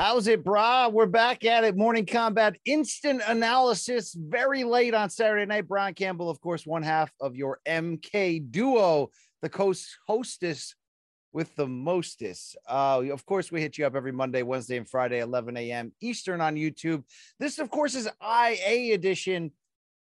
[0.00, 0.90] How's it, brah?
[0.90, 1.76] We're back at it.
[1.76, 5.68] Morning combat, instant analysis, very late on Saturday night.
[5.68, 9.10] Brian Campbell, of course, one half of your MK duo,
[9.42, 10.74] the coast hostess
[11.34, 12.56] with the mostest.
[12.66, 15.92] Uh, of course, we hit you up every Monday, Wednesday, and Friday, 11 a.m.
[16.00, 17.04] Eastern on YouTube.
[17.38, 19.52] This, of course, is IA edition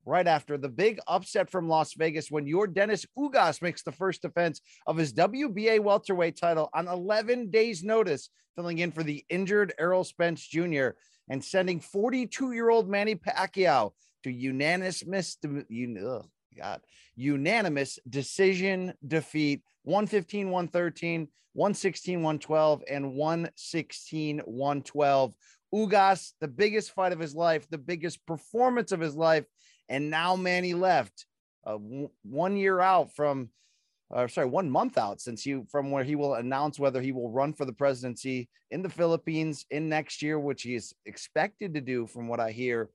[0.07, 4.61] right after the big upset from Las Vegas when Yordenis Ugas makes the first defense
[4.87, 10.05] of his WBA welterweight title on 11 days' notice, filling in for the injured Errol
[10.05, 10.89] Spence Jr.
[11.29, 13.93] and sending 42 year old Manny Pacquiao
[14.25, 15.03] to unanimous,
[15.45, 16.81] ugh, God,
[17.17, 25.35] unanimous decision defeat 115, 113, 116, 112, and 116, 112.
[25.75, 29.45] Ugas, the biggest fight of his life, the biggest performance of his life.
[29.89, 31.27] And now Manny left
[31.67, 33.51] uh, w- one year out from,
[34.15, 37.31] uh, sorry, one month out since you from where he will announce whether he will
[37.31, 41.81] run for the presidency in the Philippines in next year, which he is expected to
[41.81, 42.91] do, from what I hear.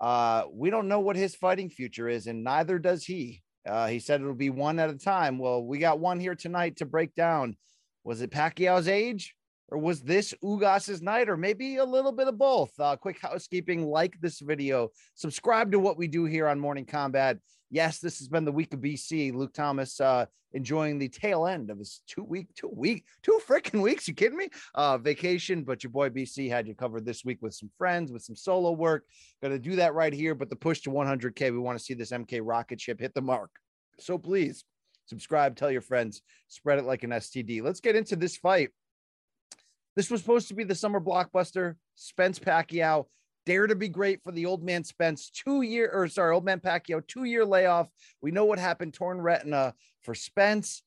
[0.00, 3.42] Uh, we don't know what his fighting future is, and neither does he.
[3.66, 5.38] Uh, he said it'll be one at a time.
[5.38, 7.56] Well, we got one here tonight to break down.
[8.02, 9.34] Was it Pacquiao's age?
[9.68, 12.72] Or was this Ugas's night, or maybe a little bit of both?
[12.78, 17.38] Uh, quick housekeeping like this video, subscribe to what we do here on Morning Combat.
[17.70, 19.34] Yes, this has been the week of BC.
[19.34, 23.82] Luke Thomas uh, enjoying the tail end of his two week, two week, two freaking
[23.82, 24.06] weeks.
[24.06, 24.48] You kidding me?
[24.74, 28.22] Uh, vacation, but your boy BC had you covered this week with some friends, with
[28.22, 29.04] some solo work.
[29.42, 30.34] To do that right here.
[30.34, 33.20] But the push to 100K, we want to see this MK rocket ship hit the
[33.20, 33.50] mark.
[33.98, 34.64] So please
[35.06, 37.62] subscribe, tell your friends, spread it like an STD.
[37.62, 38.70] Let's get into this fight.
[39.96, 41.76] This was supposed to be the summer blockbuster.
[41.94, 43.06] Spence Pacquiao,
[43.46, 45.30] dare to be great for the old man Spence.
[45.30, 47.88] Two year, or sorry, old man Pacquiao, two year layoff.
[48.20, 50.82] We know what happened, torn retina for Spence.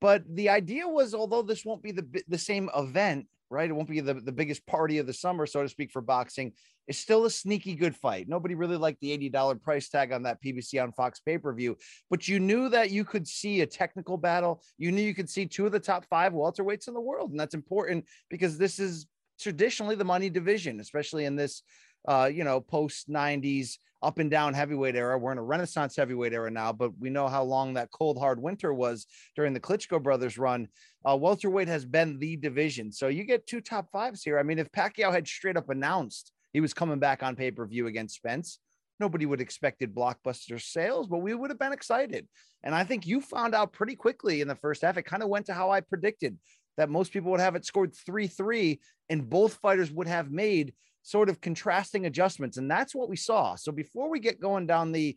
[0.00, 3.68] But the idea was, although this won't be the the same event, right?
[3.68, 6.52] It won't be the, the biggest party of the summer, so to speak, for boxing.
[6.86, 8.28] It's still a sneaky good fight.
[8.28, 11.76] Nobody really liked the $80 price tag on that PBC on Fox pay per view,
[12.10, 14.62] but you knew that you could see a technical battle.
[14.78, 17.30] You knew you could see two of the top five welterweights in the world.
[17.30, 19.06] And that's important because this is
[19.38, 21.62] traditionally the money division, especially in this,
[22.06, 25.18] uh, you know, post 90s up and down heavyweight era.
[25.18, 28.40] We're in a renaissance heavyweight era now, but we know how long that cold, hard
[28.40, 30.68] winter was during the Klitschko brothers run.
[31.04, 32.92] Uh, welterweight has been the division.
[32.92, 34.38] So you get two top fives here.
[34.38, 37.66] I mean, if Pacquiao had straight up announced he was coming back on pay per
[37.66, 38.60] view against Spence,
[39.00, 42.26] nobody would have expected blockbuster sales, but we would have been excited.
[42.62, 44.96] And I think you found out pretty quickly in the first half.
[44.96, 46.36] It kind of went to how I predicted
[46.76, 50.72] that most people would have it scored 3 3, and both fighters would have made
[51.08, 52.58] sort of contrasting adjustments.
[52.58, 53.54] And that's what we saw.
[53.54, 55.16] So before we get going down the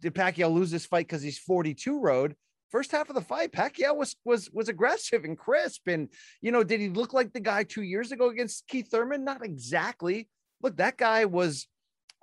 [0.00, 2.34] did Pacquiao lose this fight because he's 42 road?
[2.70, 5.86] First half of the fight, Pacquiao was was was aggressive and crisp.
[5.86, 6.08] And
[6.40, 9.24] you know, did he look like the guy two years ago against Keith Thurman?
[9.24, 10.28] Not exactly.
[10.60, 11.68] Look, that guy was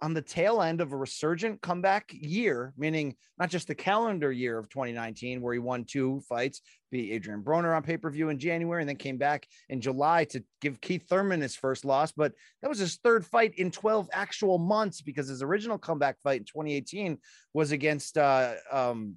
[0.02, 4.58] on the tail end of a resurgent comeback year, meaning not just the calendar year
[4.58, 8.40] of 2019, where he won two fights, beat Adrian Broner on pay per view in
[8.40, 12.12] January, and then came back in July to give Keith Thurman his first loss.
[12.12, 16.42] But that was his third fight in 12 actual months because his original comeback fight
[16.42, 17.18] in 2018
[17.54, 19.16] was against uh, um,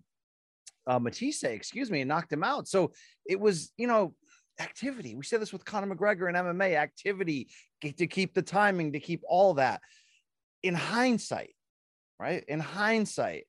[0.87, 2.67] uh, Matthysse, excuse me, and knocked him out.
[2.67, 2.93] So
[3.27, 4.15] it was, you know,
[4.61, 5.15] activity.
[5.15, 7.49] We said this with Conor McGregor and MMA activity
[7.83, 9.81] to keep the timing, to keep all that
[10.63, 11.55] in hindsight,
[12.19, 12.45] right?
[12.49, 13.45] In hindsight,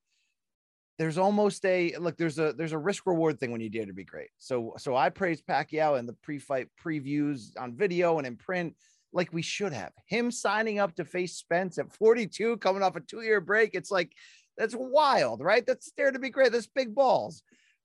[0.99, 2.17] there's almost a look.
[2.17, 4.29] There's a there's a risk reward thing when you dare to be great.
[4.37, 8.75] So so I praised Pacquiao in the pre-fight previews on video and in print,
[9.11, 9.91] like we should have.
[10.05, 13.71] Him signing up to face Spence at 42, coming off a two year break.
[13.73, 14.11] It's like
[14.57, 15.65] that's wild, right?
[15.65, 16.51] That's dare to be great.
[16.51, 17.41] That's big balls.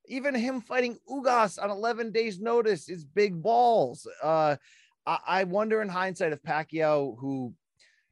[0.07, 4.07] even him fighting Ugas on 11 days notice is big balls.
[4.23, 4.57] Uh,
[5.07, 7.55] I, I wonder in hindsight if Pacquiao, who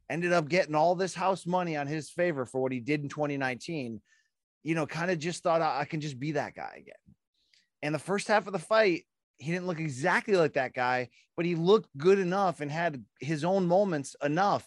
[0.08, 3.08] ended up getting all this house money on his favor for what he did in
[3.08, 4.00] 2019,
[4.62, 6.94] you know, kind of just thought I can just be that guy again.
[7.82, 9.05] And the first half of the fight,
[9.38, 13.44] he didn't look exactly like that guy, but he looked good enough and had his
[13.44, 14.67] own moments enough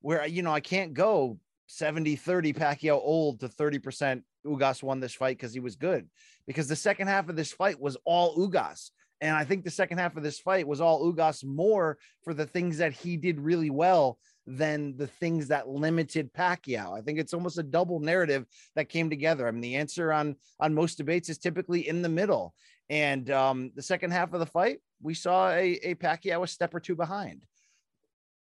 [0.00, 1.38] where, you know, I can't go
[1.68, 6.08] 70 30 Pacquiao old to 30% Ugas won this fight because he was good.
[6.46, 8.90] Because the second half of this fight was all Ugas.
[9.20, 12.46] And I think the second half of this fight was all Ugas more for the
[12.46, 16.96] things that he did really well than the things that limited Pacquiao.
[16.96, 19.46] I think it's almost a double narrative that came together.
[19.46, 22.54] I mean, the answer on on most debates is typically in the middle.
[22.90, 26.74] And um, the second half of the fight, we saw a, a Pacquiao a step
[26.74, 27.44] or two behind.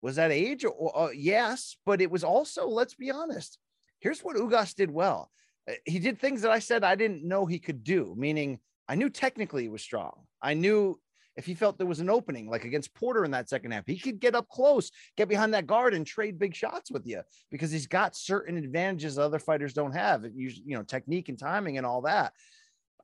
[0.03, 0.65] Was that age?
[0.65, 3.59] Uh, yes, but it was also, let's be honest.
[3.99, 5.31] Here's what Ugas did well.
[5.69, 8.95] Uh, he did things that I said I didn't know he could do, meaning I
[8.95, 10.25] knew technically he was strong.
[10.41, 10.99] I knew
[11.37, 13.99] if he felt there was an opening, like against Porter in that second half, he
[13.99, 17.71] could get up close, get behind that guard, and trade big shots with you because
[17.71, 20.25] he's got certain advantages other fighters don't have.
[20.25, 22.33] You, you know, technique and timing and all that.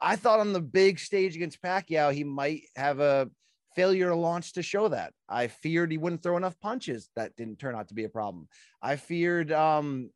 [0.00, 3.30] I thought on the big stage against Pacquiao, he might have a
[3.74, 5.12] failure to launch to show that.
[5.28, 7.08] I feared he wouldn't throw enough punches.
[7.14, 8.48] That didn't turn out to be a problem.
[8.82, 10.10] I feared, um,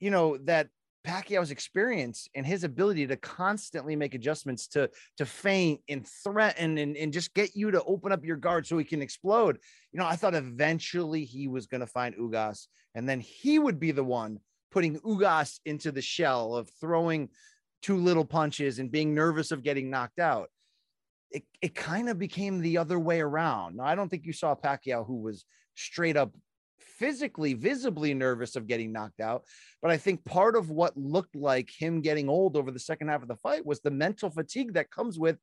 [0.00, 0.68] you know, that
[1.04, 6.96] Pacquiao's experience and his ability to constantly make adjustments to to feint and threaten and,
[6.96, 9.58] and just get you to open up your guard so he can explode.
[9.92, 13.80] You know, I thought eventually he was going to find Ugas and then he would
[13.80, 14.38] be the one
[14.70, 17.28] putting Ugas into the shell of throwing
[17.82, 20.48] too little punches and being nervous of getting knocked out.
[21.30, 23.76] It, it kind of became the other way around.
[23.76, 25.44] Now, I don't think you saw Pacquiao who was
[25.74, 26.32] straight up
[26.82, 29.44] physically, visibly nervous of getting knocked out.
[29.80, 33.22] But I think part of what looked like him getting old over the second half
[33.22, 35.38] of the fight was the mental fatigue that comes with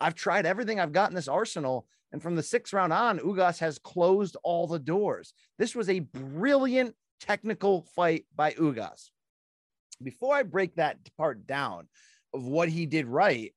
[0.00, 1.86] I've tried everything I've got in this arsenal.
[2.12, 5.32] And from the sixth round on, Ugas has closed all the doors.
[5.58, 9.10] This was a brilliant technical fight by Ugas.
[10.02, 11.88] Before I break that part down
[12.32, 13.52] of what he did right,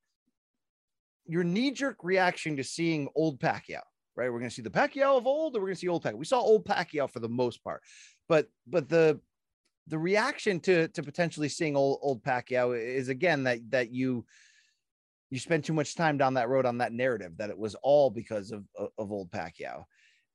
[1.26, 3.82] your knee jerk reaction to seeing old Pacquiao
[4.18, 4.30] right?
[4.30, 6.18] We're going to see the Pacquiao of old, or we're going to see old Pacquiao.
[6.18, 7.82] We saw old Pacquiao for the most part,
[8.28, 9.20] but but the
[9.86, 14.26] the reaction to to potentially seeing old old Pacquiao is again that that you
[15.30, 18.10] you spend too much time down that road on that narrative that it was all
[18.10, 19.84] because of of, old Pacquiao.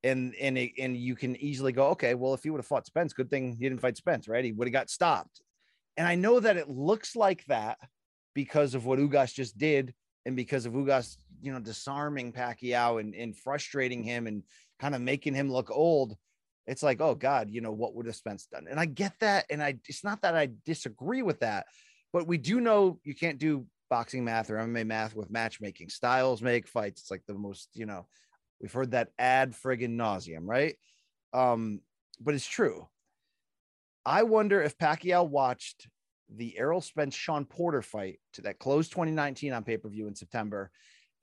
[0.04, 2.86] And and it, and you can easily go, okay, well, if he would have fought
[2.86, 4.44] Spence, good thing he didn't fight Spence, right?
[4.44, 5.42] He would have got stopped.
[5.98, 7.78] And I know that it looks like that
[8.34, 9.94] because of what Ugas just did
[10.26, 14.44] and because of Ugas you know, disarming Pacquiao and, and frustrating him and
[14.80, 16.16] kind of making him look old,
[16.66, 18.66] it's like, oh God, you know, what would have Spence done?
[18.70, 19.46] And I get that.
[19.50, 21.66] And I it's not that I disagree with that,
[22.14, 25.90] but we do know you can't do boxing math or MMA math with matchmaking.
[25.90, 27.02] Styles make fights.
[27.02, 28.08] It's like the most, you know,
[28.62, 30.78] we've heard that ad friggin' nauseum, right?
[31.34, 31.82] Um,
[32.22, 32.88] but it's true.
[34.06, 35.88] I wonder if Pacquiao watched
[36.36, 40.16] the Errol Spence Shawn Porter fight to that closed 2019 on pay per view in
[40.16, 40.72] September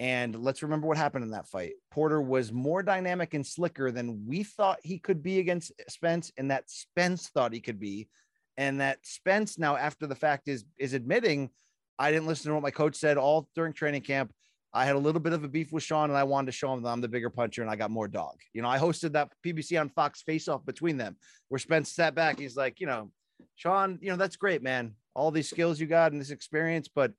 [0.01, 1.75] and let's remember what happened in that fight.
[1.91, 6.51] Porter was more dynamic and slicker than we thought he could be against Spence, and
[6.51, 8.09] that Spence thought he could be.
[8.57, 11.51] And that Spence now, after the fact, is is admitting,
[11.99, 14.33] I didn't listen to what my coach said all during training camp.
[14.73, 16.73] I had a little bit of a beef with Shawn, and I wanted to show
[16.73, 18.37] him that I'm the bigger puncher and I got more dog.
[18.55, 21.17] You know, I hosted that PBC on Fox face off between them,
[21.49, 22.39] where Spence sat back.
[22.39, 23.11] He's like, you know,
[23.57, 24.95] Shawn, you know, that's great, man.
[25.15, 27.13] All these skills you got and this experience, but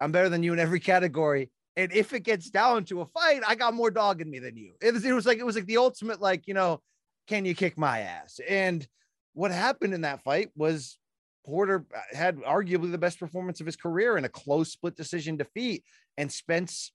[0.00, 1.50] I'm better than you in every category.
[1.76, 4.56] And if it gets down to a fight, I got more dog in me than
[4.56, 4.74] you.
[4.80, 6.80] It was, it was like it was like the ultimate, like, you know,
[7.26, 8.40] can you kick my ass?
[8.48, 8.86] And
[9.34, 10.98] what happened in that fight was
[11.46, 15.36] Porter uh, had arguably the best performance of his career in a close split decision
[15.36, 15.84] defeat,
[16.16, 16.92] and Spence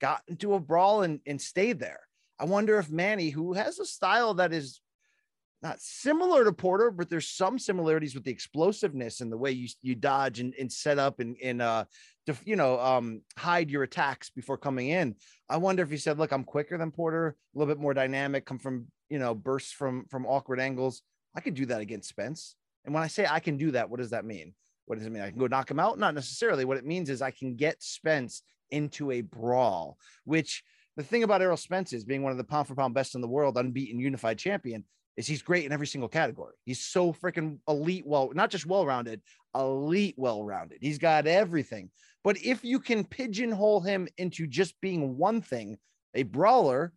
[0.00, 2.00] got into a brawl and, and stayed there.
[2.38, 4.80] I wonder if Manny, who has a style that is
[5.62, 9.68] not similar to Porter, but there's some similarities with the explosiveness and the way you
[9.82, 11.84] you dodge and, and set up and, and uh
[12.26, 15.14] to you know um hide your attacks before coming in.
[15.48, 18.46] I wonder if he said, look, I'm quicker than Porter, a little bit more dynamic,
[18.46, 21.02] come from you know bursts from from awkward angles.
[21.36, 22.56] I could do that against Spence.
[22.84, 24.54] And when I say I can do that, what does that mean?
[24.86, 25.22] What does it mean?
[25.22, 25.98] I can go knock him out?
[25.98, 26.64] Not necessarily.
[26.64, 30.64] What it means is I can get Spence into a brawl, which
[30.96, 33.20] the thing about Errol Spence is being one of the pound for pound best in
[33.20, 34.84] the world, unbeaten unified champion
[35.20, 36.54] is he's great in every single category.
[36.64, 39.20] He's so freaking elite, well, not just well-rounded,
[39.54, 40.78] elite well-rounded.
[40.80, 41.90] He's got everything.
[42.24, 45.78] But if you can pigeonhole him into just being one thing,
[46.14, 46.92] a brawler,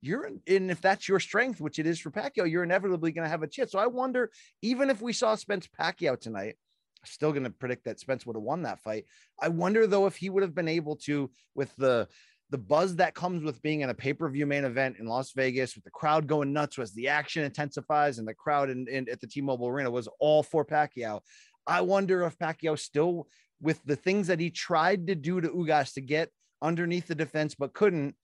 [0.00, 3.30] you're and if that's your strength, which it is for Pacquiao, you're inevitably going to
[3.30, 3.72] have a chance.
[3.72, 4.30] So I wonder,
[4.62, 6.56] even if we saw Spence Pacquiao tonight,
[7.04, 9.06] still going to predict that Spence would have won that fight.
[9.40, 12.08] I wonder though if he would have been able to with the
[12.50, 15.84] the buzz that comes with being in a pay-per-view main event in Las Vegas with
[15.84, 19.26] the crowd going nuts as the action intensifies and the crowd in, in at the
[19.26, 21.20] T-Mobile Arena was all for Pacquiao.
[21.66, 23.26] I wonder if Pacquiao still
[23.60, 26.30] with the things that he tried to do to Ugas to get
[26.62, 28.14] underneath the defense but couldn't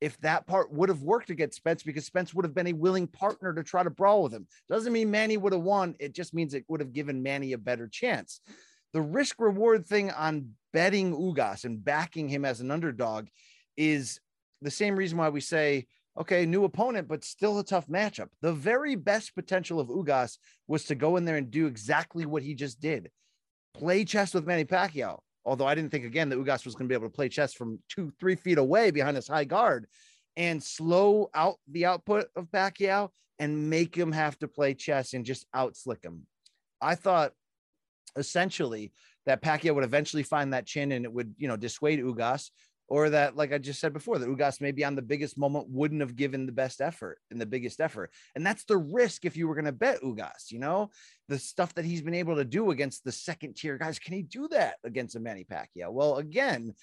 [0.00, 3.06] if that part would have worked against Spence because Spence would have been a willing
[3.06, 4.46] partner to try to brawl with him.
[4.68, 5.94] Doesn't mean Manny would have won.
[6.00, 8.40] It just means it would have given Manny a better chance.
[8.94, 13.28] The risk reward thing on betting Ugas and backing him as an underdog
[13.80, 14.20] is
[14.60, 15.86] the same reason why we say,
[16.20, 18.28] okay, new opponent, but still a tough matchup.
[18.42, 20.36] The very best potential of Ugas
[20.68, 23.10] was to go in there and do exactly what he just did
[23.72, 25.20] play chess with Manny Pacquiao.
[25.46, 27.54] Although I didn't think again that Ugas was going to be able to play chess
[27.54, 29.86] from two, three feet away behind his high guard
[30.36, 33.08] and slow out the output of Pacquiao
[33.38, 36.26] and make him have to play chess and just outslick him.
[36.82, 37.32] I thought
[38.16, 38.92] essentially
[39.24, 42.50] that Pacquiao would eventually find that chin and it would, you know, dissuade Ugas,
[42.90, 46.00] or that, like I just said before, that Ugas maybe on the biggest moment wouldn't
[46.00, 48.10] have given the best effort and the biggest effort.
[48.34, 50.90] And that's the risk if you were going to bet Ugas, you know,
[51.28, 54.00] the stuff that he's been able to do against the second tier guys.
[54.00, 55.92] Can he do that against a Manny Pacquiao?
[55.92, 56.74] Well, again,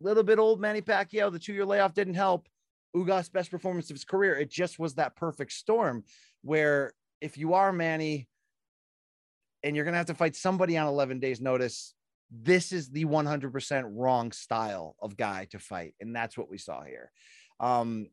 [0.00, 2.48] a little bit old Manny Pacquiao, the two year layoff didn't help.
[2.96, 4.34] Ugas' best performance of his career.
[4.36, 6.04] It just was that perfect storm
[6.42, 8.26] where if you are Manny
[9.62, 11.94] and you're going to have to fight somebody on 11 days notice,
[12.30, 15.94] this is the 100% wrong style of guy to fight.
[16.00, 17.10] And that's what we saw here.
[17.60, 18.08] Um,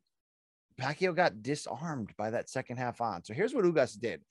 [0.80, 3.24] Pacquiao got disarmed by that second half on.
[3.24, 4.22] So here's what Ugas did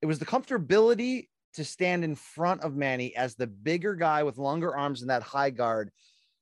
[0.00, 4.38] it was the comfortability to stand in front of Manny as the bigger guy with
[4.38, 5.90] longer arms and that high guard.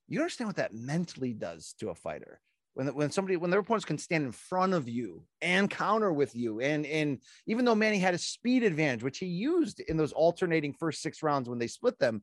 [0.07, 2.39] You understand what that mentally does to a fighter
[2.73, 6.35] when when somebody when their opponents can stand in front of you and counter with
[6.35, 10.13] you and and even though Manny had a speed advantage which he used in those
[10.13, 12.21] alternating first six rounds when they split them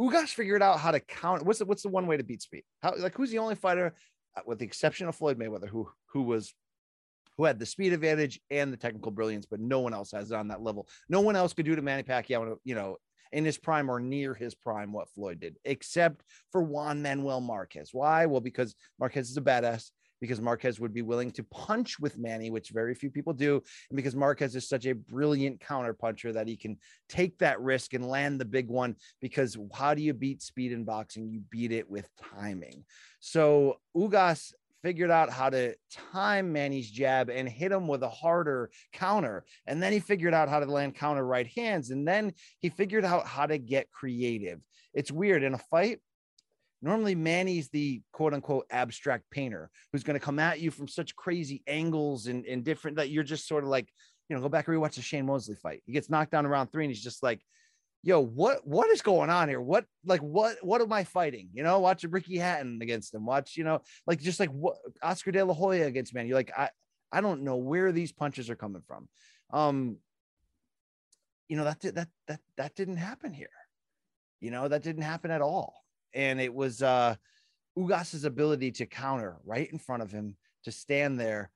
[0.00, 1.44] Ugas figured out how to count.
[1.44, 2.64] What's the, what's the one way to beat speed?
[2.82, 3.94] How like who's the only fighter,
[4.36, 6.54] uh, with the exception of Floyd Mayweather, who who was
[7.36, 10.36] who had the speed advantage and the technical brilliance, but no one else has it
[10.36, 10.88] on that level.
[11.08, 12.96] No one else could do to Manny Pacquiao, you know,
[13.32, 17.90] in his prime or near his prime, what Floyd did, except for Juan Manuel Marquez.
[17.92, 18.26] Why?
[18.26, 19.90] Well, because Marquez is a badass
[20.22, 23.60] because Marquez would be willing to punch with Manny, which very few people do.
[23.90, 27.92] And because Marquez is such a brilliant counter puncher that he can take that risk
[27.92, 28.94] and land the big one.
[29.20, 31.28] Because how do you beat speed in boxing?
[31.28, 32.84] You beat it with timing.
[33.18, 38.70] So Ugas figured out how to time Manny's jab and hit him with a harder
[38.92, 39.44] counter.
[39.66, 41.90] And then he figured out how to land counter right hands.
[41.90, 44.60] And then he figured out how to get creative.
[44.94, 45.98] It's weird in a fight
[46.82, 51.14] Normally, Manny's the quote unquote abstract painter who's going to come at you from such
[51.14, 53.88] crazy angles and, and different that you're just sort of like,
[54.28, 55.82] you know, go back and rewatch the Shane Mosley fight.
[55.86, 57.40] He gets knocked down around three and he's just like,
[58.02, 59.60] yo, what what is going on here?
[59.60, 61.50] What like what what am I fighting?
[61.52, 63.24] You know, watch Ricky Hatton against him.
[63.24, 66.30] Watch, you know, like just like what Oscar De La Hoya against Manny.
[66.30, 66.70] You're like, I
[67.12, 69.08] I don't know where these punches are coming from.
[69.52, 69.98] Um,
[71.48, 73.50] you know, that did that that that didn't happen here.
[74.40, 75.81] You know, that didn't happen at all
[76.14, 77.14] and it was uh
[77.76, 81.50] Ugas's ability to counter right in front of him to stand there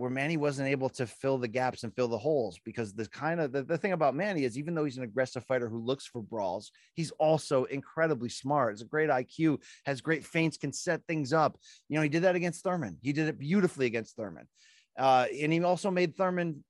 [0.00, 3.38] where Manny wasn't able to fill the gaps and fill the holes because the kind
[3.38, 6.06] of the, the thing about Manny is even though he's an aggressive fighter who looks
[6.06, 8.72] for brawls, he's also incredibly smart.
[8.72, 11.58] It's a great IQ, has great feints, can set things up.
[11.90, 12.96] You know, he did that against Thurman.
[13.02, 14.48] He did it beautifully against Thurman.
[14.98, 16.64] Uh, and he also made Thurman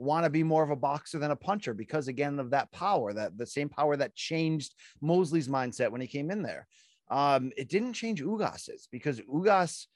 [0.00, 3.12] want to be more of a boxer than a puncher because again of that power
[3.12, 6.66] that the same power that changed Mosley's mindset when he came in there.
[7.10, 9.86] Um, it didn't change Ugas's because Ugas,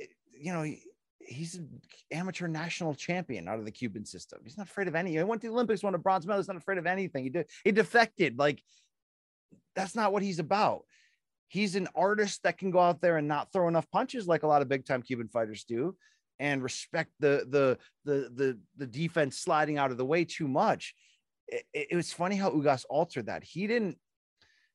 [0.00, 0.06] eh,
[0.36, 0.82] you know, he,
[1.20, 1.80] he's an
[2.10, 4.40] amateur national champion out of the Cuban system.
[4.42, 5.12] He's not afraid of any.
[5.12, 6.40] He went to the Olympics, won a bronze medal.
[6.40, 7.22] He's not afraid of anything.
[7.22, 7.46] He did.
[7.62, 8.38] He defected.
[8.38, 8.60] Like
[9.76, 10.84] that's not what he's about.
[11.46, 14.48] He's an artist that can go out there and not throw enough punches like a
[14.48, 15.94] lot of big time Cuban fighters do
[16.38, 20.94] and respect the the the the the defense sliding out of the way too much.
[21.48, 23.44] It, it, was funny how Ugas altered that.
[23.44, 23.98] He didn't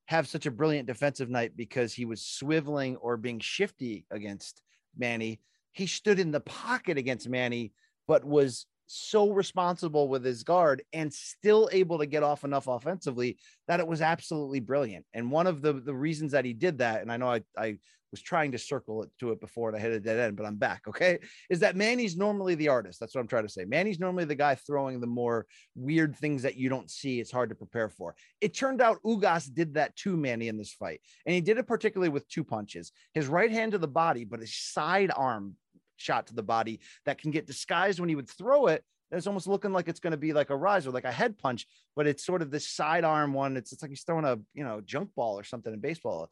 [0.05, 4.61] have such a brilliant defensive night because he was swiveling or being shifty against
[4.97, 5.39] Manny.
[5.71, 7.73] He stood in the pocket against Manny,
[8.07, 13.37] but was so responsible with his guard and still able to get off enough offensively
[13.67, 15.05] that it was absolutely brilliant.
[15.13, 17.77] And one of the, the reasons that he did that, and I know I, I
[18.11, 20.45] was trying to circle it to it before and I hit a dead end, but
[20.45, 20.83] I'm back.
[20.87, 21.19] Okay.
[21.49, 22.99] Is that Manny's normally the artist.
[22.99, 23.65] That's what I'm trying to say.
[23.65, 27.19] Manny's normally the guy throwing the more weird things that you don't see.
[27.19, 28.15] It's hard to prepare for.
[28.41, 31.01] It turned out Ugas did that to Manny in this fight.
[31.25, 34.39] And he did it particularly with two punches his right hand to the body, but
[34.39, 35.55] his side arm
[35.97, 39.47] shot to the body that can get disguised when he would throw it it's almost
[39.47, 42.07] looking like it's going to be like a rise or like a head punch, but
[42.07, 43.57] it's sort of this sidearm one.
[43.57, 46.29] It's, it's like he's throwing a you know junk ball or something in baseball.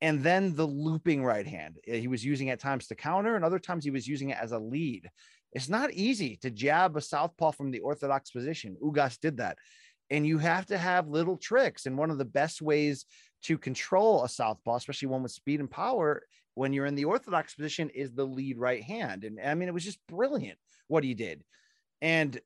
[0.00, 3.44] And then the looping right hand eh, he was using at times to counter, and
[3.44, 5.08] other times he was using it as a lead.
[5.52, 8.76] It's not easy to jab a southpaw from the orthodox position.
[8.82, 9.58] Ugas did that.
[10.10, 11.86] And you have to have little tricks.
[11.86, 13.06] And one of the best ways
[13.44, 16.22] to control a southpaw, especially one with speed and power,
[16.54, 19.24] when you're in the orthodox position, is the lead right hand.
[19.24, 21.42] And I mean, it was just brilliant what he did.
[22.02, 22.38] And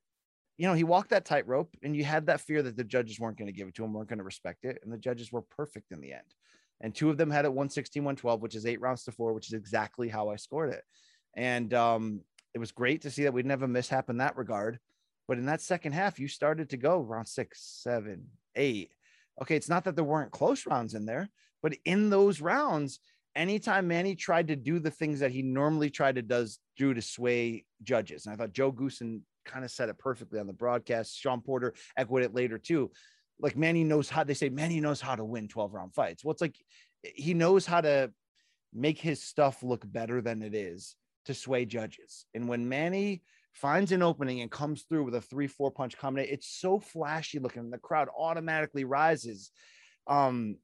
[0.60, 3.38] you know, he walked that tightrope, and you had that fear that the judges weren't
[3.38, 4.78] going to give it to him, weren't going to respect it.
[4.82, 6.34] And the judges were perfect in the end.
[6.80, 9.48] And two of them had it 116, 112, which is eight rounds to four, which
[9.48, 10.82] is exactly how I scored it.
[11.34, 12.22] And um,
[12.54, 14.78] it was great to see that we didn't have a mishap in that regard.
[15.28, 18.92] But in that second half, you started to go round six, seven, eight.
[19.40, 21.28] Okay, it's not that there weren't close rounds in there,
[21.62, 22.98] but in those rounds,
[23.36, 27.02] anytime Manny tried to do the things that he normally tried to does do to
[27.02, 31.16] sway judges, and I thought Joe Goossen kind of said it perfectly on the broadcast.
[31.16, 32.90] Shawn Porter echoed it later too.
[33.40, 36.24] Like Manny knows how they say Manny knows how to win 12 round fights.
[36.24, 36.56] Well, it's like
[37.02, 38.12] he knows how to
[38.72, 42.26] make his stuff look better than it is to sway judges.
[42.34, 46.34] And when Manny finds an opening and comes through with a three, four punch combination,
[46.34, 47.70] it's so flashy looking.
[47.70, 49.50] The crowd automatically rises.
[50.06, 50.56] Um,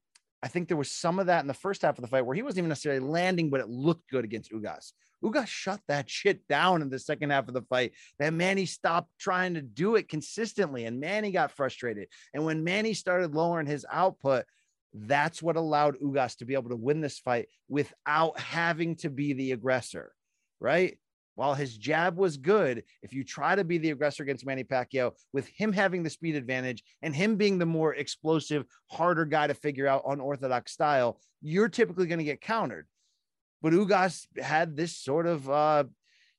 [0.47, 2.33] I think there was some of that in the first half of the fight where
[2.33, 4.93] he wasn't even necessarily landing, but it looked good against Ugas.
[5.21, 7.91] Ugas shut that shit down in the second half of the fight.
[8.17, 12.07] That Manny stopped trying to do it consistently, and Manny got frustrated.
[12.33, 14.45] And when Manny started lowering his output,
[14.93, 19.33] that's what allowed Ugas to be able to win this fight without having to be
[19.33, 20.13] the aggressor
[20.59, 20.97] right?
[21.37, 25.11] While his jab was good, if you try to be the aggressor against Manny Pacquiao
[25.33, 29.53] with him having the speed advantage and him being the more explosive, harder guy to
[29.53, 32.87] figure out unorthodox style, you're typically going to get countered.
[33.61, 35.83] But Ugas had this sort of, uh,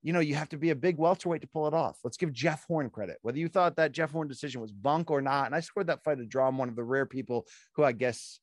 [0.03, 2.01] you know, you have to be a big welterweight to pull it off.
[2.03, 3.19] Let's give Jeff Horn credit.
[3.23, 6.03] Whether you thought that Jeff Horn decision was bunk or not, and I scored that
[6.03, 6.49] fight a draw.
[6.49, 8.41] I'm one of the rare people who I guess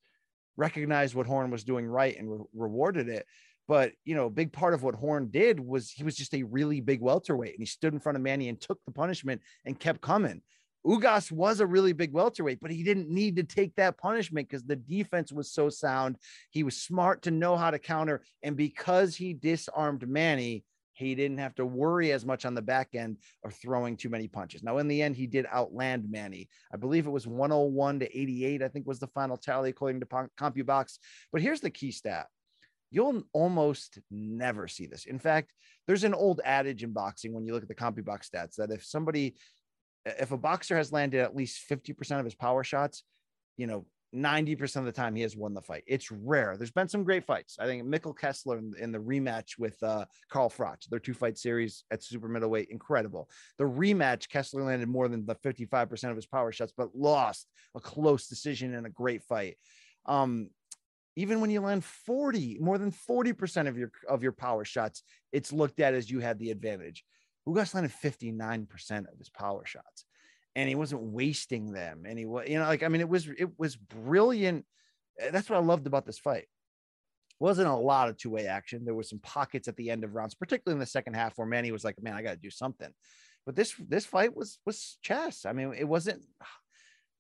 [0.56, 3.26] recognized what Horn was doing right and re- rewarded it.
[3.68, 6.44] But you know, a big part of what Horn did was he was just a
[6.44, 9.80] really big welterweight, and he stood in front of Manny and took the punishment and
[9.80, 10.42] kept coming.
[10.86, 14.64] Ugas was a really big welterweight, but he didn't need to take that punishment because
[14.64, 16.18] the defense was so sound.
[16.52, 21.40] He was smart to know how to counter, and because he disarmed Manny, he didn't
[21.40, 24.64] have to worry as much on the back end of throwing too many punches.
[24.64, 26.48] Now, in the end, he did outland Manny.
[26.72, 30.06] I believe it was 101 to 88, I think was the final tally according to
[30.06, 31.00] CompuBox.
[31.34, 32.28] But here's the key stat
[32.96, 35.04] You'll almost never see this.
[35.04, 35.52] In fact,
[35.86, 38.86] there's an old adage in boxing when you look at the CompuBox stats that if
[38.86, 39.36] somebody,
[40.06, 43.04] if a boxer has landed at least 50% of his power shots,
[43.58, 45.84] you know, 90% of the time he has won the fight.
[45.88, 46.56] It's rare.
[46.56, 47.58] There's been some great fights.
[47.60, 51.38] I think Mikkel Kessler in, in the rematch with uh, Carl Froch, their two fight
[51.38, 53.30] series at super middleweight, incredible.
[53.58, 57.82] The rematch, Kessler landed more than the 55% of his power shots, but lost a
[57.82, 59.58] close decision in a great fight.
[60.06, 60.50] Um,
[61.16, 65.54] even when you land 40 more than 40% of your of your power shots it's
[65.54, 67.04] looked at as you had the advantage.
[67.48, 70.06] Ugas landed 59% of his power shots
[70.56, 72.04] and he wasn't wasting them.
[72.06, 74.66] And he was you know like i mean it was it was brilliant.
[75.20, 76.46] Eh, that's what i loved about this fight.
[77.40, 78.86] Wasn't a lot of two-way action.
[78.86, 81.48] There was some pockets at the end of rounds particularly in the second half where
[81.48, 82.90] manny was like man i got to do something.
[83.46, 85.46] But this this fight was was chess.
[85.46, 86.24] I mean it wasn't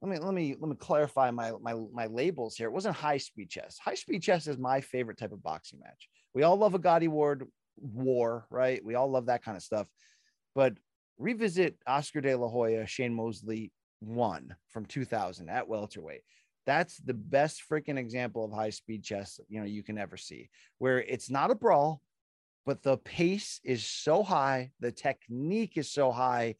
[0.01, 2.67] let me let me let me clarify my my my labels here.
[2.67, 3.77] It wasn't high speed chess.
[3.77, 6.09] High speed chess is my favorite type of boxing match.
[6.33, 7.45] We all love a Gatti Ward
[7.77, 8.83] war, right?
[8.83, 9.87] We all love that kind of stuff.
[10.53, 10.73] But
[11.17, 16.21] revisit Oscar De La Hoya, Shane Mosley one from 2000 at welterweight.
[16.65, 20.49] That's the best freaking example of high speed chess you know you can ever see,
[20.77, 22.01] where it's not a brawl,
[22.65, 26.55] but the pace is so high, the technique is so high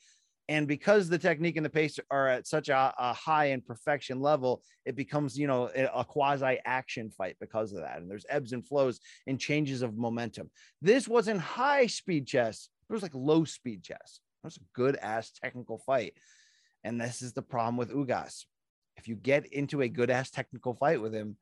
[0.47, 4.19] and because the technique and the pace are at such a, a high and perfection
[4.19, 8.53] level it becomes you know a, quasi action fight because of that and there's ebbs
[8.53, 10.49] and flows and changes of momentum.
[10.81, 14.19] This wasn't high speed chess it was like low speed chess.
[14.43, 16.13] It was a good ass technical fight
[16.83, 18.45] and this is the problem with ugas.
[18.97, 21.37] If you get into a good ass technical fight with him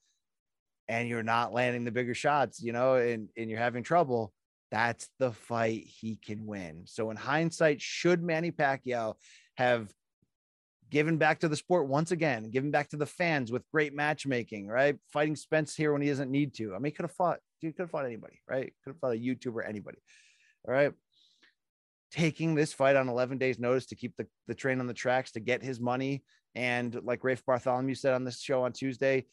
[0.87, 4.33] and you're not landing the bigger shots you know and, and you're having trouble
[4.73, 6.81] that's the fight he can win.
[6.85, 9.13] So, in hindsight, should Manny Pacquiao
[9.55, 9.93] have
[10.89, 14.67] given back to the sport once again, given back to the fans with great matchmaking,
[14.67, 14.95] right?
[15.11, 16.73] Fighting Spence here when he doesn't need to.
[16.73, 18.73] I mean, he could have fought, dude, could have fought anybody, right?
[18.83, 19.99] Could have fought a YouTuber, anybody.
[20.67, 20.91] All right.
[22.11, 25.33] Taking this fight on 11 days' notice to keep the, the train on the tracks
[25.33, 26.23] to get his money.
[26.55, 29.27] And like Rafe Bartholomew said on this show on Tuesday,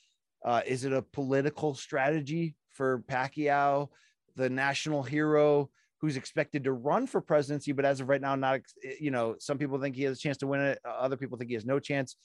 [0.44, 3.88] uh, is it a political strategy for Pacquiao?
[4.36, 8.60] The national hero who's expected to run for presidency, but as of right now, not,
[8.84, 10.78] eh, you know, some people think he has a chance to win it.
[10.84, 12.16] Other people think he has no chance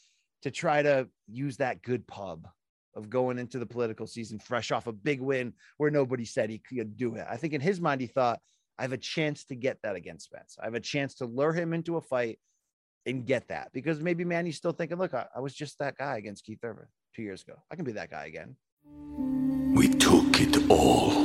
[0.43, 2.47] to try to use that good pub
[2.95, 6.59] of going into the political season fresh off a big win where nobody said he
[6.59, 7.25] could do it.
[7.29, 8.39] I think in his mind, he thought,
[8.77, 10.57] I have a chance to get that against Spence.
[10.61, 12.39] I have a chance to lure him into a fight
[13.05, 16.17] and get that because maybe Manny's still thinking, look, I, I was just that guy
[16.17, 17.55] against Keith Thurman two years ago.
[17.71, 18.55] I can be that guy again.
[19.75, 21.24] We took it all.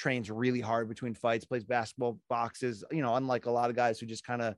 [0.00, 4.00] trains really hard between fights, plays basketball, boxes, you know, unlike a lot of guys
[4.00, 4.54] who just kind of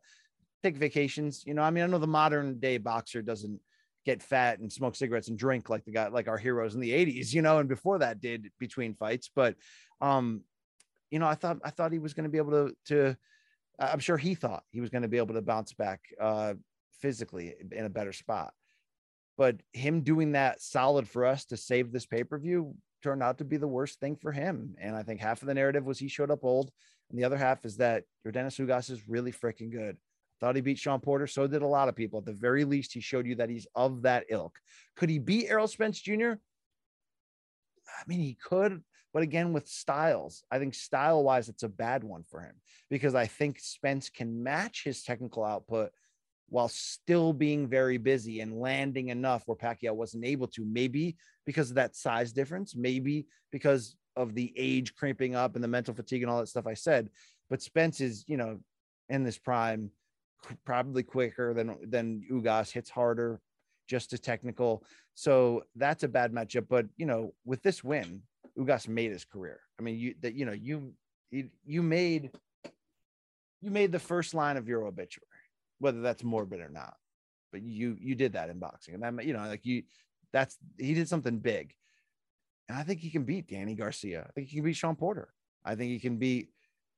[0.62, 1.42] take vacations.
[1.44, 3.58] You know, I mean, I know the modern day boxer doesn't
[4.06, 6.92] get fat and smoke cigarettes and drink like the guy like our heroes in the
[6.92, 9.30] 80s, you know, and before that did between fights.
[9.34, 9.56] But
[10.00, 10.42] um,
[11.10, 13.16] you know, I thought I thought he was going to be able to to
[13.80, 16.54] I'm sure he thought he was going to be able to bounce back uh
[17.00, 18.54] physically in a better spot.
[19.36, 23.56] But him doing that solid for us to save this pay-per-view turned out to be
[23.56, 24.74] the worst thing for him.
[24.80, 26.70] And I think half of the narrative was he showed up old,
[27.10, 29.96] and the other half is that Yordenis Ugas is really freaking good.
[29.96, 31.26] I thought he beat Shawn Porter.
[31.26, 32.18] So did a lot of people.
[32.18, 34.58] At the very least, he showed you that he's of that ilk.
[34.96, 36.32] Could he beat Errol Spence Jr.?
[37.88, 42.02] I mean, he could, but again, with styles, I think style wise, it's a bad
[42.02, 42.54] one for him
[42.90, 45.90] because I think Spence can match his technical output
[46.52, 50.66] while still being very busy and landing enough where Pacquiao wasn't able to.
[50.66, 55.68] Maybe because of that size difference, maybe because of the age creeping up and the
[55.68, 57.08] mental fatigue and all that stuff I said.
[57.48, 58.60] But Spence is, you know,
[59.08, 59.90] in this prime,
[60.66, 63.40] probably quicker than than Ugas, hits harder,
[63.88, 64.84] just as technical.
[65.14, 66.66] So that's a bad matchup.
[66.68, 68.20] But you know, with this win,
[68.58, 69.60] Ugas made his career.
[69.80, 70.92] I mean, you that you know, you
[71.30, 72.30] you made
[73.62, 75.41] you made the first line of your obituary,
[75.82, 76.94] whether that's morbid or not.
[77.52, 79.82] But you you did that in boxing, and that you know, like you,
[80.32, 81.74] that's he did something big,
[82.68, 84.24] and I think he can beat Danny Garcia.
[84.26, 85.28] I think he can beat Shawn Porter.
[85.64, 86.48] I think he can beat,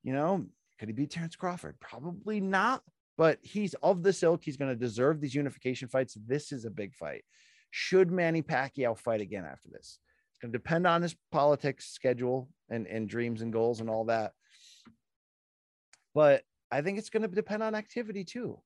[0.03, 0.47] you know,
[0.79, 1.79] could he beat Terrence Crawford?
[1.81, 2.83] Probably not
[3.17, 4.43] but he's of this ilk.
[4.45, 6.17] He's going to deserve these unification fights.
[6.27, 7.25] This is a big fight.
[7.71, 9.99] Should Manny Pacquiao fight again after this?
[10.31, 14.07] It's going to depend on his politics, schedule, and, and dreams and goals and all
[14.07, 14.33] that.
[16.15, 18.61] But I think it's going to depend on activity too.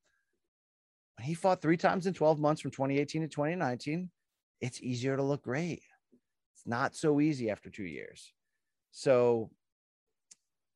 [1.21, 4.11] He fought three times in 12 months from 2018 to 2019,
[4.61, 5.83] it's easier to look great.
[6.55, 8.33] It's not so easy after two years.
[8.91, 9.51] So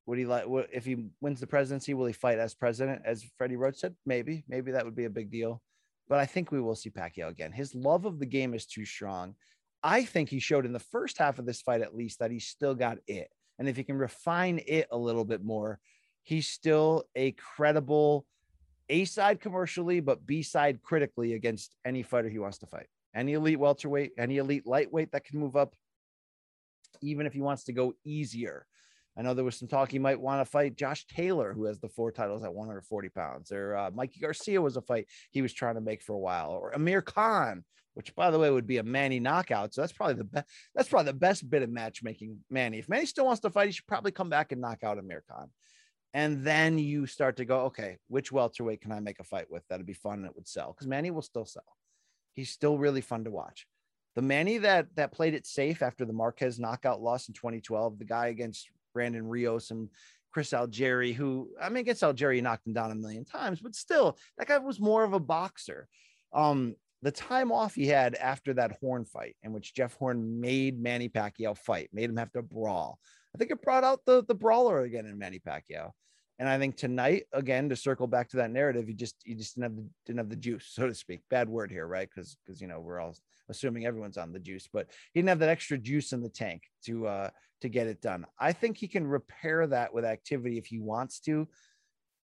[0.07, 1.95] would he like if he wins the presidency?
[1.95, 3.95] Will he fight as president, as Freddie Roach said?
[4.05, 5.63] Maybe, maybe that would be a big deal.
[6.09, 7.53] But I think we will see Pacquiao again.
[7.53, 9.35] His love of the game is too strong.
[9.83, 12.39] I think he showed in the first half of this fight, at least, that he
[12.39, 13.29] still got it.
[13.59, 15.79] And if he can refine it a little bit more,
[16.23, 18.27] he's still a credible
[18.89, 22.87] A side commercially, but B side critically against any fighter he wants to fight.
[23.15, 25.75] Any elite welterweight, any elite lightweight that can move up,
[27.03, 28.67] even if he wants to go easier.
[29.17, 31.79] I know there was some talk he might want to fight Josh Taylor, who has
[31.79, 35.53] the four titles at 140 pounds, or uh, Mikey Garcia was a fight he was
[35.53, 38.79] trying to make for a while, or Amir Khan, which by the way would be
[38.79, 39.75] a Manny knockout.
[39.75, 40.47] So that's probably the best.
[40.75, 42.39] That's probably the best bit of matchmaking.
[42.49, 44.99] Manny, if Manny still wants to fight, he should probably come back and knock out
[44.99, 45.51] Amir Khan.
[46.15, 49.67] And then you start to go, okay, which welterweight can I make a fight with?
[49.69, 51.77] That'd be fun and it would sell because Manny will still sell.
[52.35, 53.67] He's still really fun to watch.
[54.15, 58.05] The Manny that that played it safe after the Marquez knockout loss in 2012, the
[58.05, 59.89] guy against Brandon Rios and
[60.33, 64.19] Chris Algieri, who I mean, against Algieri, knocked him down a million times, but still,
[64.39, 65.89] that guy was more of a boxer.
[66.33, 70.81] Um, the time off he had after that Horn fight, in which Jeff Horn made
[70.81, 72.99] Manny Pacquiao fight, made him have to brawl.
[73.35, 75.91] I think it brought out the the brawler again in Manny Pacquiao.
[76.39, 79.55] And I think tonight, again, to circle back to that narrative, you just you just
[79.55, 81.21] didn't have the didn't have the juice, so to speak.
[81.31, 82.09] Bad word here, right?
[82.13, 83.15] Because because you know we're all
[83.49, 86.63] assuming everyone's on the juice, but he didn't have that extra juice in the tank
[86.87, 88.27] to uh to get it done.
[88.39, 91.47] I think he can repair that with activity if he wants to,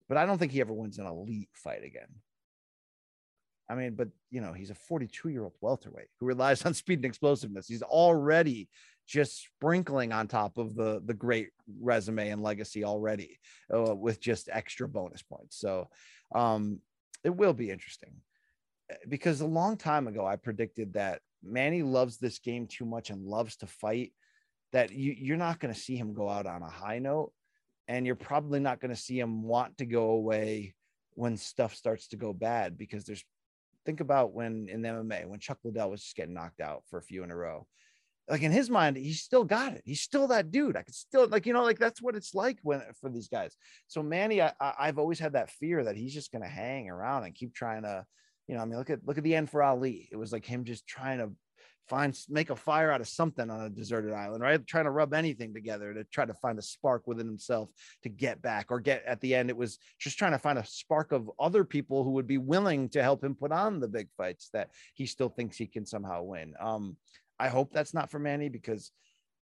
[0.08, 2.08] but I don't think he ever wins an elite fight again.
[3.68, 6.98] I mean, but you know, he's a 42 year old welterweight who relies on speed
[6.98, 7.66] and explosiveness.
[7.66, 8.68] He's already
[9.06, 13.38] just sprinkling on top of the the great resume and legacy already
[13.74, 15.58] uh, with just extra bonus points.
[15.58, 15.88] So
[16.34, 16.80] um,
[17.24, 18.14] it will be interesting
[18.90, 23.10] eh, because a long time ago I predicted that Manny loves this game too much
[23.10, 24.12] and loves to fight
[24.72, 27.32] that you, you're not going to see him go out on a high note
[27.88, 30.74] and you're probably not going to see him want to go away
[31.14, 33.24] when stuff starts to go bad because there's
[33.84, 36.98] think about when in the MMA when Chuck Liddell was just getting knocked out for
[36.98, 37.66] a few in a row.
[38.32, 39.82] Like in his mind, he's still got it.
[39.84, 40.74] He's still that dude.
[40.74, 43.54] I could still like you know like that's what it's like when for these guys.
[43.88, 47.34] So Manny, I, I've always had that fear that he's just to hang around and
[47.34, 48.06] keep trying to,
[48.48, 48.62] you know.
[48.62, 50.08] I mean, look at look at the end for Ali.
[50.10, 51.32] It was like him just trying to
[51.88, 54.66] find make a fire out of something on a deserted island, right?
[54.66, 57.68] Trying to rub anything together to try to find a spark within himself
[58.02, 59.50] to get back or get at the end.
[59.50, 62.88] It was just trying to find a spark of other people who would be willing
[62.90, 66.22] to help him put on the big fights that he still thinks he can somehow
[66.22, 66.54] win.
[66.58, 66.96] Um,
[67.42, 68.92] I hope that's not for Manny because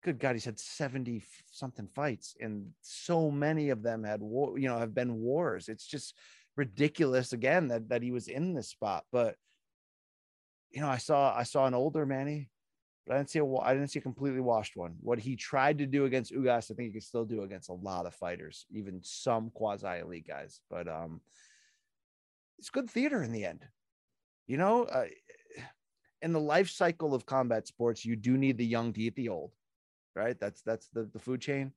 [0.04, 4.68] good God, he's had 70 something fights and so many of them had war, you
[4.68, 5.68] know, have been wars.
[5.68, 6.14] It's just
[6.56, 9.04] ridiculous again that that he was in this spot.
[9.10, 9.36] But
[10.70, 12.50] you know, I saw I saw an older Manny,
[13.06, 14.96] but I didn't see a I didn't see a completely washed one.
[15.00, 17.74] What he tried to do against Ugas, I think he can still do against a
[17.74, 20.60] lot of fighters, even some quasi elite guys.
[20.68, 21.22] But um,
[22.58, 23.64] it's good theater in the end.
[24.46, 25.06] You know, uh,
[26.22, 29.28] in the life cycle of combat sports, you do need the young to eat the
[29.28, 29.52] old,
[30.14, 30.38] right?
[30.40, 31.72] That's that's the the food chain.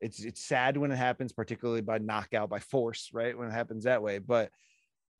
[0.00, 3.36] It's it's sad when it happens, particularly by knockout by force, right?
[3.36, 4.50] When it happens that way, but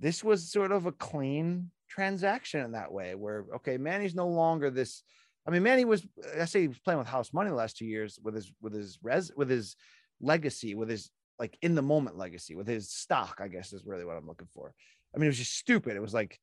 [0.00, 4.70] this was sort of a clean transaction in that way where okay manny's no longer
[4.70, 5.02] this
[5.46, 6.06] i mean manny was
[6.38, 8.74] i say he was playing with house money the last two years with his with
[8.74, 9.76] his res with his
[10.20, 14.04] legacy with his like in the moment legacy with his stock i guess is really
[14.04, 14.74] what i'm looking for
[15.14, 16.40] i mean it was just stupid it was like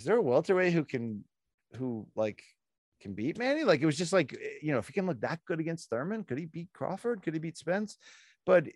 [0.00, 1.24] is there a welterweight who can
[1.76, 2.42] who like
[3.02, 3.64] can beat manny?
[3.64, 4.32] Like it was just like
[4.62, 7.22] you know if he can look that good against thurman could he beat crawford?
[7.22, 7.98] Could he beat spence?
[8.46, 8.66] But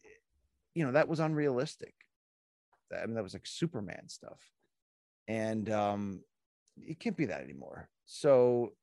[0.75, 1.95] you know that was unrealistic.
[2.93, 4.39] I mean, that was like Superman stuff.
[5.27, 6.21] And um,
[6.77, 7.89] it can't be that anymore.
[8.05, 8.75] So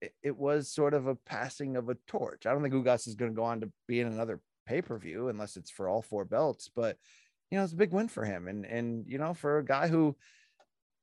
[0.00, 2.46] it, it, was sort of a passing of a torch.
[2.46, 4.96] I don't think Ugas is going to go on to be in another pay per
[4.96, 6.96] view unless it's for all four belts, but
[7.50, 9.88] you know it's a big win for him, and and you know for a guy
[9.88, 10.16] who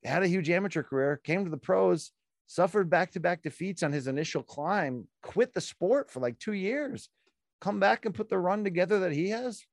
[0.05, 2.11] had a huge amateur career, came to the pros,
[2.47, 6.53] suffered back to back defeats on his initial climb, quit the sport for like two
[6.53, 7.09] years,
[7.61, 9.63] come back and put the run together that he has.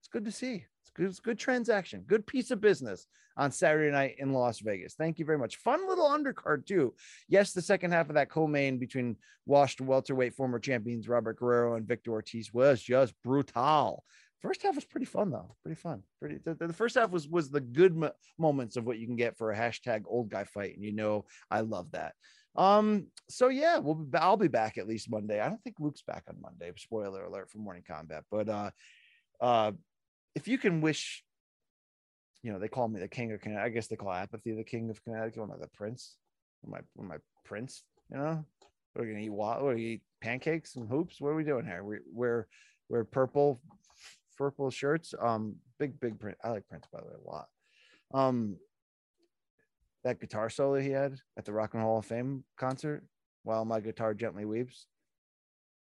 [0.00, 0.64] It's good to see.
[0.98, 4.94] It was good transaction, good piece of business on Saturday night in Las Vegas.
[4.94, 5.56] Thank you very much.
[5.56, 6.94] Fun little undercard too.
[7.28, 11.86] Yes, the second half of that co-main between washed welterweight former champions Robert Guerrero and
[11.86, 14.02] Victor Ortiz was just brutal.
[14.40, 16.02] First half was pretty fun though, pretty fun.
[16.20, 16.38] Pretty.
[16.44, 19.36] The, the first half was was the good mo- moments of what you can get
[19.36, 22.14] for a hashtag old guy fight, and you know I love that.
[22.54, 25.40] Um, so yeah, we'll I'll be back at least Monday.
[25.40, 26.72] I don't think Luke's back on Monday.
[26.76, 28.70] Spoiler alert for Morning Combat, but uh,
[29.40, 29.72] uh,
[30.36, 31.24] if you can wish,
[32.42, 33.66] you know, they call me the king of Connecticut.
[33.66, 35.42] I guess they call apathy the king of Connecticut.
[35.42, 36.16] Am I the prince?
[36.64, 37.82] Am I, am I prince?
[38.10, 38.44] You know,
[38.94, 39.58] we're gonna eat what?
[39.58, 41.20] Gonna eat pancakes and hoops.
[41.20, 41.82] What are we doing here?
[41.82, 42.46] We, we're
[42.88, 43.60] we're purple,
[44.38, 45.14] purple shirts.
[45.20, 46.38] Um, big big print.
[46.42, 47.48] I like Prince by the way a lot.
[48.14, 48.56] Um,
[50.04, 53.04] that guitar solo he had at the Rock and Roll Hall of Fame concert,
[53.42, 54.86] while my guitar gently weeps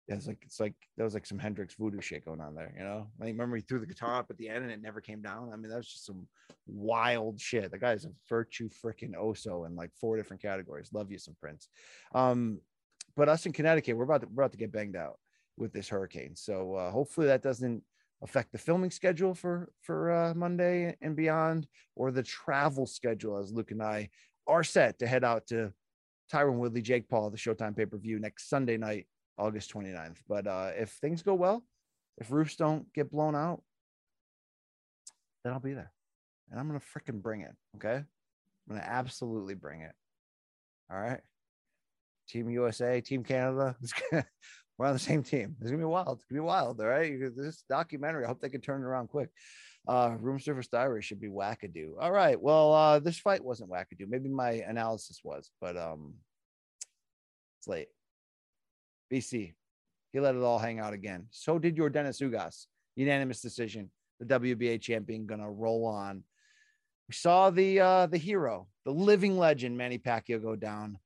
[0.08, 2.82] it's like it's like there was like some Hendrix voodoo shit going on there, you
[2.82, 3.08] know.
[3.20, 5.50] Like remember he threw the guitar up at the end and it never came down.
[5.52, 6.26] I mean, that was just some
[6.66, 7.70] wild shit.
[7.70, 10.90] The guy's a virtue freaking oso in like four different categories.
[10.94, 11.68] Love you some Prince.
[12.14, 12.60] Um,
[13.16, 15.18] but us in Connecticut, we're about to we're about to get banged out
[15.58, 16.34] with this hurricane.
[16.36, 17.82] So uh, hopefully that doesn't
[18.22, 23.52] affect the filming schedule for for uh, Monday and beyond, or the travel schedule as
[23.52, 24.10] Luke and I
[24.46, 25.72] are set to head out to
[26.32, 29.06] Tyron Woodley, Jake Paul, the Showtime pay per view next Sunday night
[29.38, 30.18] August 29th.
[30.28, 31.64] But uh, if things go well,
[32.18, 33.62] if roofs don't get blown out,
[35.44, 35.92] then I'll be there.
[36.50, 37.54] And I'm to freaking bring it.
[37.76, 38.02] Okay.
[38.68, 39.92] I'm to absolutely bring it.
[40.90, 41.20] All right.
[42.28, 43.76] Team USA, Team Canada.
[44.78, 45.56] We're on the same team.
[45.60, 46.18] It's to be wild.
[46.18, 46.80] It's to be wild.
[46.80, 47.12] All right.
[47.36, 49.30] This documentary, I hope they can turn it around quick.
[49.86, 51.92] Uh, room service diary should be wackadoo.
[51.98, 52.40] All right.
[52.40, 54.08] Well, uh, this fight wasn't wackadoo.
[54.08, 56.14] Maybe my analysis was, but um,
[57.58, 57.88] it's late.
[59.12, 59.54] BC.
[60.12, 61.26] He let it all hang out again.
[61.30, 62.66] So did Yordenis Ugas.
[62.96, 63.90] Unanimous decision.
[64.20, 66.22] The WBA champion gonna roll on.
[67.08, 70.98] We saw the uh the hero, the living legend Manny Pacquiao go down.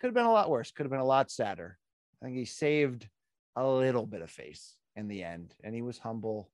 [0.00, 0.70] Could have been a lot worse.
[0.70, 1.78] Could have been a lot sadder.
[2.20, 3.08] I think he saved
[3.56, 6.50] a little bit of face in the end, and he was humble.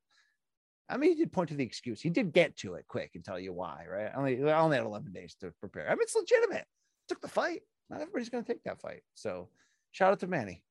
[0.88, 2.00] I mean, he did point to the excuse.
[2.00, 4.10] He did get to it quick and tell you why, right?
[4.14, 5.86] Only I only had 11 days to prepare.
[5.86, 6.66] I mean, it's legitimate.
[7.08, 7.62] Took the fight.
[7.88, 9.02] Not everybody's going to take that fight.
[9.14, 9.48] So,
[9.92, 10.62] shout out to Manny.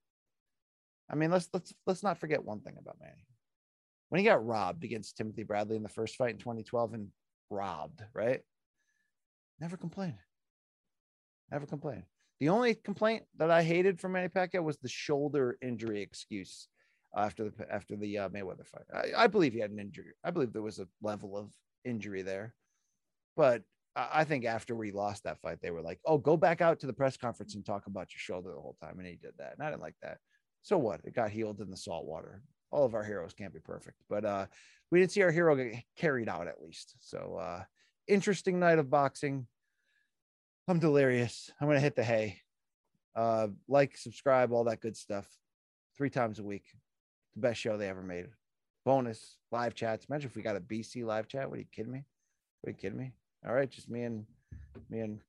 [1.09, 3.27] I mean, let's let's let's not forget one thing about Manny.
[4.09, 7.07] When he got robbed against Timothy Bradley in the first fight in 2012 and
[7.49, 8.41] robbed, right?
[9.59, 10.19] Never complained.
[11.51, 12.03] Never complained.
[12.43, 16.67] The only complaint that I hated from Manny Pacquiao was the shoulder injury excuse.
[17.15, 18.83] after the after the uh, Mayweather fight.
[18.93, 20.11] I, I believe he had an injury.
[20.25, 21.53] I believe there was a level of
[21.85, 22.53] injury there,
[23.37, 23.63] but
[23.95, 26.85] I think after we lost that fight, they were like, "Oh, go back out to
[26.85, 29.53] the press conference and talk about your shoulder the whole time," and he did that,
[29.53, 30.17] and I didn't like that.
[30.63, 30.99] So what?
[31.05, 32.41] It got healed in the salt water.
[32.71, 34.47] All of our heroes can't be perfect, but uh,
[34.91, 36.95] we didn't see our hero get carried out at least.
[36.99, 37.63] So uh,
[38.07, 39.47] interesting night of boxing.
[40.67, 41.51] I'm delirious.
[41.59, 42.39] I'm gonna hit the hay.
[43.15, 45.27] Uh, like, subscribe, all that good stuff.
[45.97, 46.65] Three times a week.
[47.35, 48.27] The best show they ever made.
[48.85, 50.05] Bonus live chats.
[50.09, 51.49] Imagine if we got a BC live chat.
[51.49, 52.05] What are you kidding me?
[52.61, 53.11] What are you kidding me?
[53.45, 54.25] All right, just me and
[54.89, 55.19] me and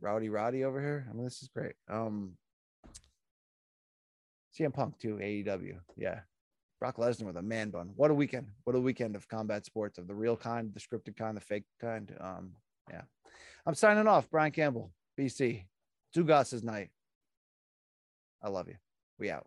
[0.00, 1.06] Rowdy Roddy over here.
[1.08, 1.74] I mean, this is great.
[1.88, 2.32] Um,
[4.58, 5.78] CM Punk too, AEW.
[5.96, 6.20] Yeah,
[6.80, 7.92] Brock Lesnar with a man bun.
[7.94, 8.46] What a weekend!
[8.64, 11.64] What a weekend of combat sports of the real kind, the scripted kind, the fake
[11.78, 12.14] kind.
[12.20, 12.52] Um,
[12.90, 13.02] yeah.
[13.68, 14.30] I'm signing off.
[14.30, 15.64] Brian Campbell, BC.
[16.16, 16.88] Zugas's night.
[18.42, 18.76] I love you.
[19.18, 19.46] We out.